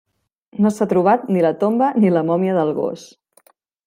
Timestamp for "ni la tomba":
1.35-1.89